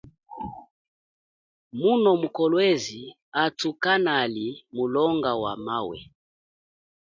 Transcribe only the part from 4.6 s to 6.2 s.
mulonga wa mawe.